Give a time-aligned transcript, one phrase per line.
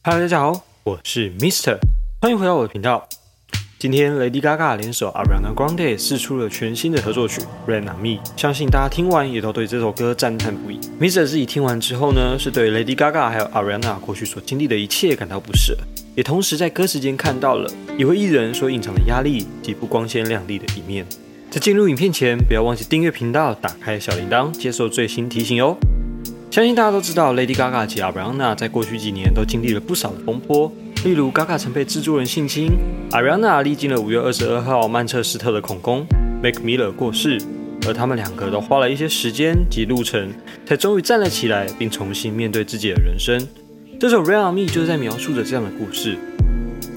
[0.00, 1.76] Hello，大家好，我是 Mister，
[2.20, 3.08] 欢迎回到我的频道。
[3.80, 7.40] 今天 Lady Gaga 联手 Ariana Grande 试出了全新的合作曲
[7.70, 10.78] 《Rain on Me》，相信大家听完也都对这首歌赞叹不已。
[11.00, 15.76] Mr 自己听完之后呢，是对 Lady Gaga 还有 Ariana 过去所经历的一切感到不舍，
[16.14, 17.68] 也同时在歌词间看到了
[17.98, 21.04] 一位艺人所隐藏的压力及不光鲜亮丽的一面。
[21.50, 25.76] 在进入影片前，不要忘记订阅频道，打开小铃铛，接受最新提醒哦。
[26.50, 30.72] 相信大家都知道，Lady Gaga 及 Ariana 在过去几年都经历了不少的风波。
[31.04, 32.70] 例如，Gaga 曾被制作人性侵
[33.10, 36.06] ，Ariana 历经了五月二十二号曼彻斯特的恐攻
[36.42, 37.38] ，Mac Miller 过世，
[37.86, 40.32] 而他们两个都花了一些时间及路程，
[40.64, 43.46] 才终于站了起来，并重新面对自己的人生。
[44.00, 46.16] 这首《Real Me》就是在描述着这样的故事。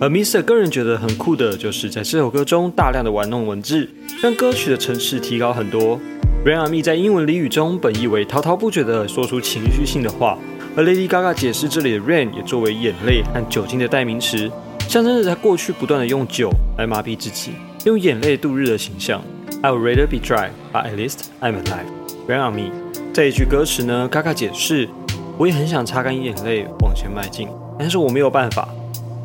[0.00, 0.42] 而 Mr.
[0.42, 3.88] 个人觉得很酷的就是在这首歌中大量的玩弄文字，
[4.20, 5.96] 让歌曲的层次提高很多。
[6.46, 10.38] 《Rain on Me》在英文俚语中本意为滔滔不绝地说出情绪性的话。
[10.76, 14.48] 而 Lady Gaga 解释这里的 rain 也作为眼泪和酒精的代名词，
[14.86, 16.48] 象征着在过去不断的用酒
[16.78, 17.50] 来麻痹自己，
[17.84, 19.20] 用眼泪度日的形象。
[19.60, 21.88] I would rather be dry, but at least I'm alive.
[22.28, 22.70] Rain on me。
[23.12, 24.88] 这一句歌词呢，Gaga 解释，
[25.36, 28.68] 我也很想擦干眼泪往前迈进，但是我没有办法，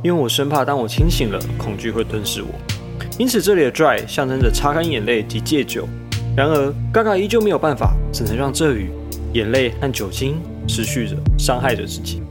[0.02, 2.48] 因为我生怕当我清醒了，恐惧会吞噬我。
[3.20, 5.88] 因此这里的 dry 象征着擦干眼泪及戒酒。
[6.36, 8.92] 然而 Gaga 依旧没有办法，只能让这雨、
[9.34, 10.36] 眼泪和酒精。
[10.68, 12.22] 持续着伤害着自己。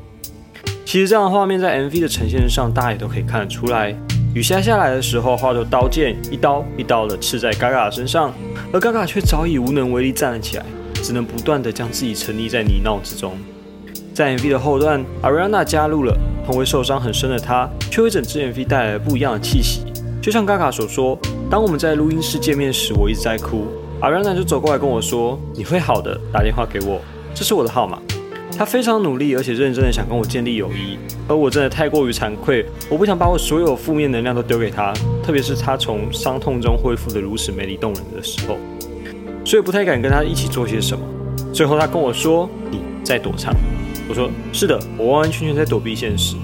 [0.87, 3.95] 其实这样的画面在 MV 的呈现上，大家也都可以看得出来。
[4.34, 8.33] 雨下下来的时候，化作刀剑一刀一刀的刺在 Gaga 的身上，
[8.73, 10.64] 而 Gaga 却早已无能为力站了起来，
[10.95, 13.33] 只能不断的将自己沉溺在泥淖之中。
[14.14, 19.83] 在 MV 的后段，Ariana 加入了，同为受伤很深的她，却为整支 MV 带来了不一样的气息。
[20.23, 21.19] 就像 Gaga 所说
[21.51, 23.67] ：“当我们在录音室见面时，我一直在哭
[24.01, 27.01] 阿瑞娜就走过来跟我说：‘你会好的，打电话给我，
[27.34, 28.01] 这是我的号码。’”
[28.57, 30.98] 他非常努力，而且认真的想跟我建立友谊，
[31.29, 34.92] 而我真的太过于惭愧，我不想把我所有负面能量都丢给他，
[35.23, 38.57] 特别是他从伤痛中恢复得如此美丽动人的时候，
[39.45, 41.05] 所以不太敢跟他一起做些什么。
[41.53, 43.55] 最后他跟我说：“你在躲藏。”
[44.08, 46.36] 我说：“是的，我完完全全在躲避现实。”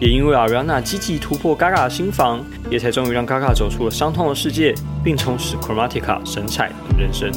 [0.00, 4.74] 也因为 Ariana 积极突破 Gaga 的心房，也才终于让 Gaga 走出了伤痛的世界，
[5.04, 7.30] 并重拾 Chromatica 神采的人生。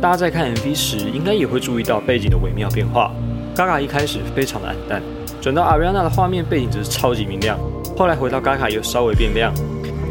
[0.00, 3.12] 大家在看 MV 时，应该也会注意到背景的微妙变化。
[3.54, 5.00] Gaga 一开始非常的暗淡，
[5.40, 7.56] 转到 Ariana 的画面背景则是超级明亮，
[7.96, 9.54] 后来回到 Gaga 又稍微变亮，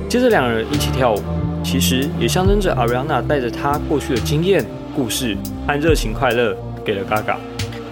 [0.08, 1.20] 接着两人一起跳舞，
[1.66, 5.36] 其实也象征着 Ariana 带着她过去的经验、故事
[5.68, 6.56] 和热情快乐
[6.86, 7.36] 给了 Gaga，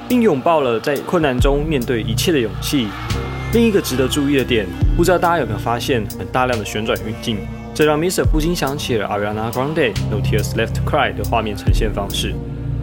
[0.08, 2.88] 并拥抱了在困难中面对一切的勇气。
[3.54, 7.38] 另一个值得注意的点，不知道大家有没有发现，很大量的旋转运镜，
[7.74, 8.24] 这让 Mr.
[8.24, 12.34] 不禁想起了 Ariana Grande No Tears Left to Cry 的画面呈现方式。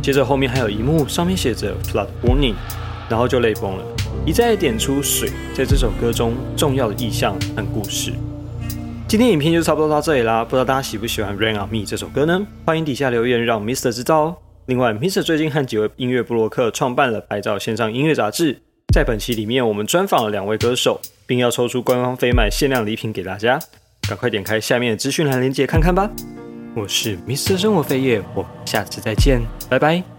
[0.03, 2.53] 接着后面还有一幕，上面写着 Flood Warning，
[3.09, 3.85] 然后就泪崩了，
[4.27, 8.13] 一再点出水在这首歌中重要的意象和故事。
[9.07, 12.47] 今天影片就差不多到这里啦，不知道大家喜不喜欢 Rain on Me 这首歌呢？
[12.67, 14.37] 欢迎底下留言让 Mr 知道哦。
[14.67, 18.61] 另外，Mr 最近和几位音乐部落客创办了拍照线上音乐杂志，
[18.99, 23.57] 在本期里面我们专访了两位歌手，并要抽出官方飞麦限量礼品给大家，
[24.09, 26.11] 赶快点开下面的资讯栏链接看看吧。
[26.75, 30.18] 我是 Mr 生活飞叶，我们下次再见，拜拜。